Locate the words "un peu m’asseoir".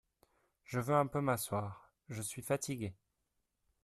0.95-1.91